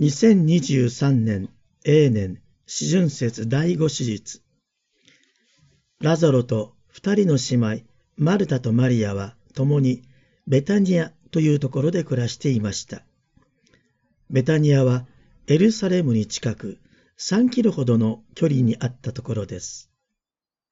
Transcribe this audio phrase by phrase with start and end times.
[0.00, 1.50] 2023年
[1.84, 4.40] 永年四旬節第五手術
[6.00, 7.86] ラザロと二人の姉妹
[8.16, 10.02] マルタとマリアは共に
[10.46, 13.02] ベタニアというところで暮らしていました。
[14.30, 15.04] ベタニアは
[15.48, 16.78] エルサレムに近く
[17.18, 19.90] 3キロほどの距離にあったところです。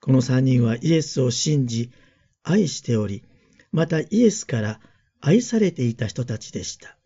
[0.00, 1.90] この3人はイエスを信じ
[2.44, 3.22] 愛しており、
[3.72, 4.80] またイエスから
[5.20, 6.97] 愛されていた人たちでした。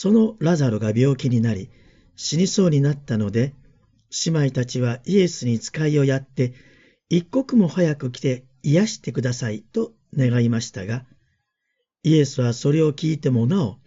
[0.00, 1.70] そのラザロが病気になり、
[2.14, 3.52] 死にそうになったので、
[4.26, 6.54] 姉妹たちはイエスに使いをやって、
[7.08, 11.04] 一刻も早く来て癒してくださいと願いましたが、
[12.04, 13.78] イエスはそれを聞いてもなお、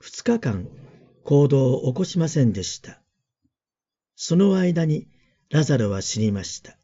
[0.00, 0.66] 二日間
[1.22, 3.00] 行動を起こしませんでした。
[4.16, 5.06] その間に
[5.48, 6.76] ラザロは死にました。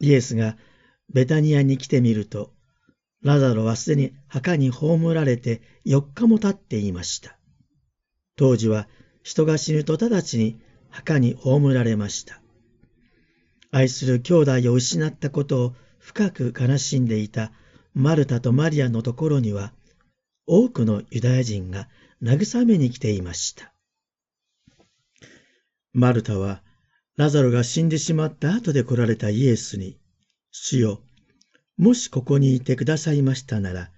[0.00, 0.56] イエスが
[1.14, 2.52] ベタニアに来てみると、
[3.22, 7.37] ラザロはすでに墓に葬られて4日も経っていました。
[8.38, 8.88] 当時は
[9.24, 10.60] 人が死ぬと直ちに
[10.90, 12.40] 墓に葬られました。
[13.72, 17.52] 愛する兄弟を失ったことを深く悲しんでいた
[17.94, 19.74] マルタとマリアのところには、
[20.46, 21.88] 多くのユダヤ人が
[22.22, 23.74] 慰めに来ていました。
[25.92, 26.62] マルタは、
[27.16, 29.98] ラザロが死んでしまった後で来られたイエスに、
[30.52, 31.02] 主よ、
[31.76, 33.90] もしここにいてくださいましたなら、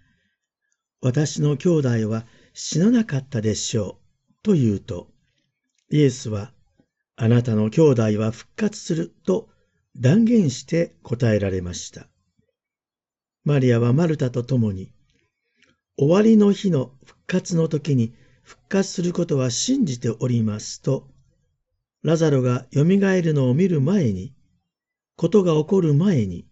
[1.02, 3.99] 私の兄弟は死ななかったでしょう。
[4.42, 5.10] と言うと、
[5.90, 6.52] イエスは、
[7.16, 9.50] あなたの兄弟は復活すると
[9.98, 12.08] 断言して答えられました。
[13.44, 14.92] マリアはマルタと共に、
[15.98, 21.08] 終わりの日の復活の時に復活することは信じておりますと、
[22.02, 24.34] ラザロが蘇るのを見る前に、
[25.16, 26.46] ことが起こる前に、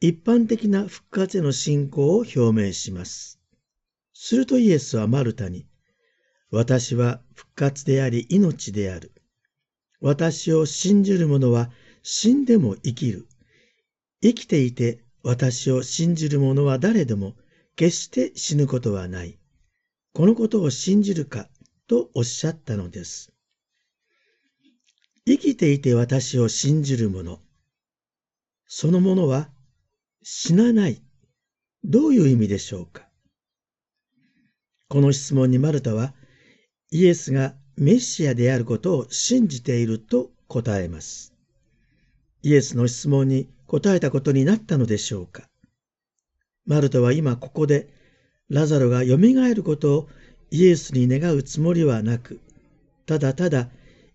[0.00, 3.38] 一般的な復活への信仰を表明します。
[4.14, 5.66] するとイエスはマルタに、
[6.50, 9.12] 私は復活であり命である。
[10.00, 11.70] 私を信じる者は
[12.02, 13.26] 死んでも生きる。
[14.22, 17.34] 生きていて私を信じる者は誰でも
[17.74, 19.38] 決して死ぬことはない。
[20.12, 21.48] このことを信じるか
[21.88, 23.32] とおっしゃったのです。
[25.26, 27.40] 生きていて私を信じる者。
[28.68, 29.50] その者は
[30.22, 31.02] 死なない。
[31.84, 33.08] どういう意味でしょうか
[34.88, 36.14] この質問にマルタは
[36.90, 41.34] イエスがメシアであることを信じていると答えます。
[42.42, 45.48] イエスの質問に答えたことになったのでしょうか。
[46.64, 47.88] マルタは今ここで
[48.48, 50.08] ラザロが蘇ることを
[50.50, 52.40] イエスに願うつもりはなく、
[53.04, 53.68] ただただ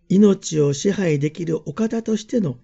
[0.07, 2.57] 命を支配できるお方としての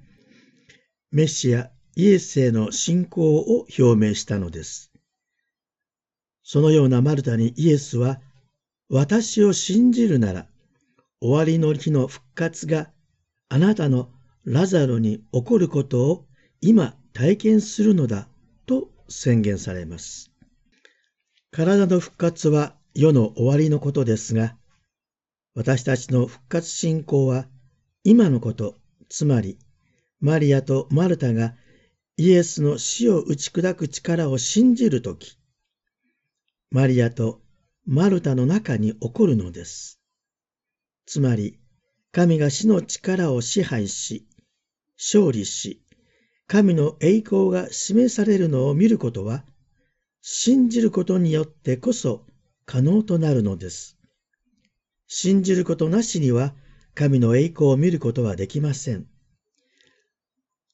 [1.12, 4.92] メシアイエスへの信仰を表明したのです。
[6.44, 8.22] そのようなマルタにイエスは
[8.90, 10.48] 私を信じるなら、
[11.20, 12.90] 終わりの日の復活が
[13.50, 14.10] あなたの
[14.46, 16.26] ラザロに起こることを
[16.62, 18.30] 今体験するのだ
[18.66, 20.32] と宣言されます。
[21.52, 24.56] 体の復活は世の終わりのことですが、
[25.54, 27.48] 私たちの復活信仰は
[28.04, 28.76] 今のこと、
[29.10, 29.58] つまり
[30.22, 31.56] マリアとマルタが
[32.16, 35.38] イエスの死を打ち砕く力を信じるとき、
[36.72, 37.42] マリアと
[37.90, 40.02] マルタの中に起こるのです。
[41.06, 41.58] つまり、
[42.12, 44.28] 神が死の力を支配し、
[44.98, 45.82] 勝利し、
[46.48, 49.46] 神の栄光が示されるのを見ることは、
[50.22, 52.26] 信じることによってこそ
[52.66, 53.98] 可能となるのです。
[55.08, 56.54] 信じることなしには
[56.94, 59.08] 神の栄光を見ることはできません。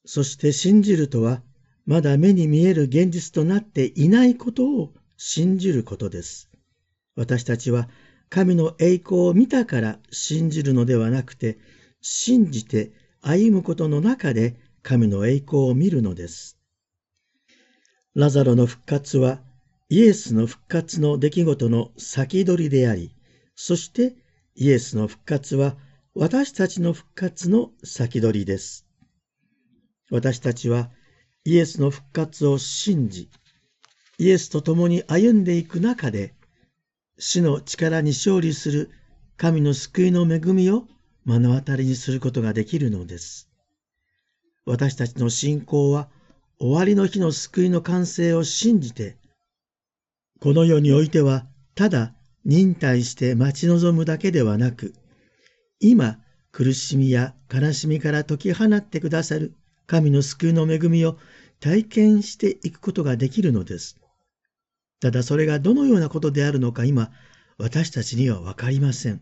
[0.04, 1.44] そして信じるとは、
[1.86, 6.50] まだ目に見える現実となっていないことを信じることです。
[7.16, 7.88] 私たちは
[8.28, 11.58] 神の栄光を見たから信じるのではなくて、
[12.00, 16.58] 信じて歩むことの中で神の栄光を見るのです。
[18.14, 19.40] ラザロの復活は
[19.88, 23.14] イエスの復活の出来事の先取りであり、
[23.54, 24.16] そして
[24.54, 25.76] イエスの復活は
[26.14, 28.86] 私たちの復活の先取りです。
[30.10, 30.90] 私たちは
[31.44, 33.30] イエスの復活を信じ、
[34.18, 36.34] イエスと共に歩んでいく中で、
[37.18, 38.90] 死の力に勝利する
[39.36, 40.86] 神の救いの恵みを
[41.24, 43.48] 目の当たりにすることができるのです。
[44.66, 46.08] 私たちの信仰は
[46.58, 49.16] 終わりの日の救いの完成を信じて、
[50.40, 52.14] この世においてはただ
[52.44, 54.94] 忍耐して待ち望むだけではなく、
[55.80, 56.18] 今
[56.52, 59.54] 苦しみや悲しみから解き放ってくださる
[59.86, 61.18] 神の救いの恵みを
[61.60, 63.98] 体験していくことができるのです。
[65.04, 67.10] ただそれがどのようなことであるのか今、
[67.58, 69.20] 私たちにはわかりません。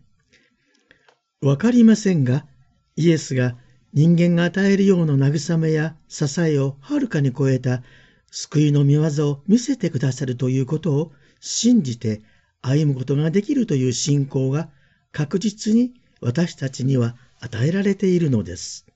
[1.40, 2.46] わかりませんが、
[2.94, 3.56] イエスが
[3.93, 7.82] 人間が与えるような慰めや支えをはるかに超えた
[8.31, 12.23] 救いの見業を見せてくださるということを信じて
[12.61, 14.69] 歩むことができるという信仰が
[15.11, 18.87] 確実に私たちには与えられているのです。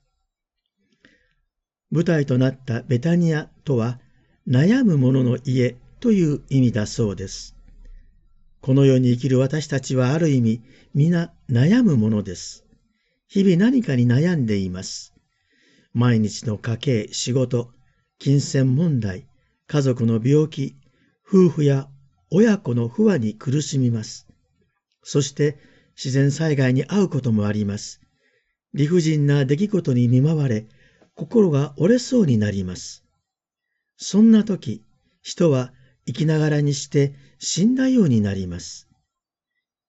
[1.91, 3.99] 舞台となったベタニアとは
[4.47, 7.55] 悩む者の家という意味だそうです。
[8.61, 10.61] この世に生きる私たちはある意味
[10.93, 12.65] 皆悩むものです。
[13.27, 15.13] 日々何かに悩んでいます。
[15.93, 17.71] 毎日の家計、仕事、
[18.19, 19.27] 金銭問題、
[19.67, 20.75] 家族の病気、
[21.27, 21.87] 夫婦や
[22.29, 24.27] 親子の不和に苦しみます。
[25.03, 25.57] そして
[25.95, 28.01] 自然災害に遭うこともあります。
[28.73, 30.67] 理不尽な出来事に見舞われ、
[31.15, 33.03] 心が折れそうになります。
[33.97, 34.83] そんな時、
[35.23, 35.73] 人は
[36.07, 38.87] 生きながらにして死んだようになります。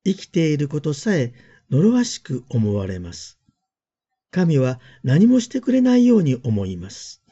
[0.04, 1.32] 生きていることさえ
[1.70, 3.38] 呪わしく思われます。
[4.30, 7.22] 神は何もしてくれないように思います。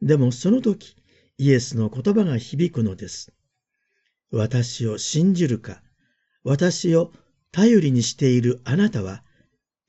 [0.00, 0.96] でもその時、
[1.36, 3.32] イエスの言葉が響くのです。
[4.30, 5.82] 私を信じるか、
[6.44, 7.12] 私を
[7.50, 9.24] 頼りにしているあなたは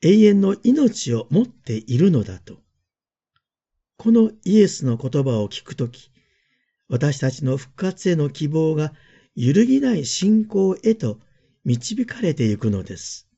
[0.02, 2.58] 永遠の命を持っているのだと。
[3.96, 6.10] このイエスの言葉を聞くとき、
[6.88, 8.92] 私たちの復活への希望が
[9.34, 11.18] 揺るぎない信仰へと
[11.64, 13.28] 導かれていくのです。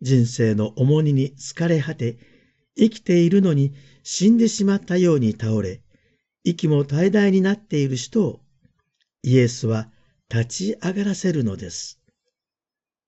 [0.00, 2.18] 人生の重荷に疲れ果て、
[2.76, 5.82] 生きているのに死んでしまったように倒れ、
[6.44, 8.40] 息も怠大になっている人を、
[9.22, 9.90] イエスは
[10.32, 12.00] 立ち上がらせるのです。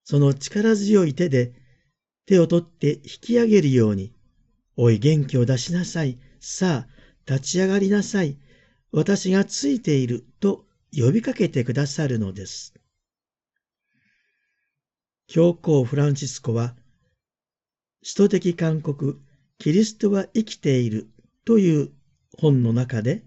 [0.04, 1.52] その力強い手で
[2.26, 4.12] 手を取って引き上げるように、
[4.76, 6.18] おい元気を出しなさい。
[6.40, 6.88] さあ、
[7.26, 8.36] 立ち上がりなさい。
[8.92, 12.74] 私がついていると呼びかけてくださるのです。
[15.28, 16.74] 教皇フランシスコは
[18.02, 19.20] 使徒的勧告、
[19.58, 21.10] キリストは生きている
[21.44, 21.90] という
[22.38, 23.24] 本の中で、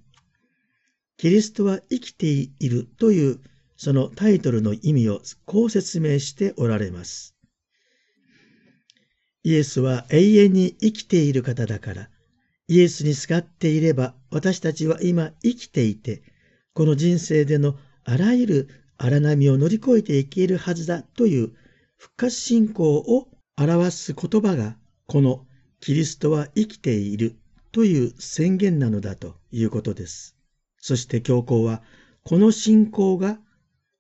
[1.18, 3.40] キリストは生きているという
[3.78, 7.36] そのタイトルの意味をこう説明しておられます。
[9.44, 12.10] イエスは永遠に生きている方だから、
[12.68, 16.24] イエスにすがっていれば私たちは今生きていて、
[16.74, 21.54] この人生でのあらゆる荒波を乗り越えていけるはずだという
[21.98, 24.76] 復活信仰を表す言葉が、
[25.06, 25.46] この
[25.80, 27.36] キリストは生きている
[27.72, 30.36] という宣言なのだということです。
[30.80, 31.84] そして教皇は、
[32.24, 33.40] この信仰が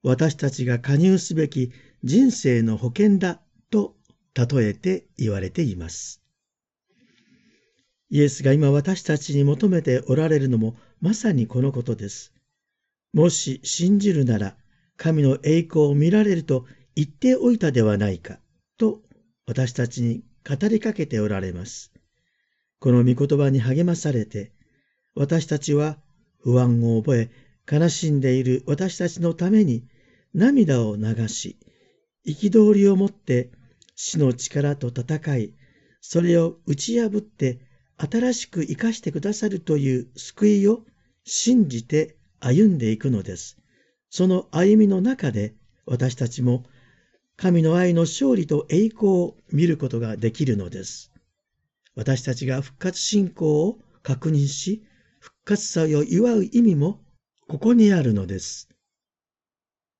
[0.01, 1.71] 私たちが加入すべき
[2.03, 3.39] 人生の保険だ
[3.69, 3.95] と
[4.33, 6.22] 例えて言われています。
[8.13, 12.31] イエスが今私たちに求めておられるのもまさにこのことです。
[13.11, 14.55] もし信じるなら
[14.97, 18.37] 神の栄光を見られると言っておいたではないか
[18.77, 19.01] と
[19.47, 21.91] 私たちに語りかけておられます。
[22.77, 24.51] この御言葉に励まされて、
[25.15, 25.97] 私たちは
[26.37, 27.31] 不安を覚え、
[27.67, 29.87] 悲しんでいる私たちのために
[30.35, 31.57] 涙を流し、
[32.27, 33.49] 憤りを持って
[33.95, 35.55] 死の力と戦い、
[35.99, 37.72] それを打ち破って
[38.09, 40.85] 新しく生かしてくださるという救いを
[41.23, 43.57] 信じて歩んでいくのです。
[44.09, 45.55] その歩みの中で
[45.85, 46.65] 私たちも
[47.37, 51.11] 神の愛の勝利と栄光を見ることができるのです。
[51.95, 54.83] 私たちが復活信仰を確認し、
[55.19, 57.01] 復活祭を祝う意味も
[57.47, 58.69] ここにあるのです。